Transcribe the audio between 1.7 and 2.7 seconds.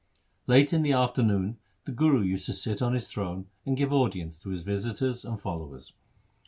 the Guru used to